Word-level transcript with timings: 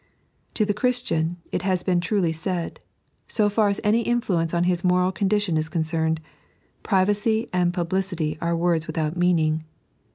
To 0.55 0.65
the 0.65 0.73
Christian, 0.73 1.37
it 1.51 1.61
haa 1.61 1.77
been 1.85 1.99
truly 2.01 2.33
said, 2.33 2.79
so 3.27 3.49
far 3.49 3.69
as 3.69 3.79
any 3.83 4.01
influence 4.01 4.51
on 4.51 4.63
hia 4.63 4.77
moral 4.83 5.11
condition 5.11 5.57
is 5.57 5.69
concOTned, 5.69 6.17
privacy 6.81 7.51
and 7.53 7.71
publicity 7.71 8.35
are 8.41 8.55
words 8.57 8.87
without 8.87 9.15
meaning. 9.15 9.63